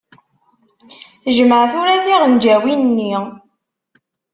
Jmeɛ 1.35 1.61
tura 1.71 1.95
tiɣenǧawin-nni. 2.03 3.13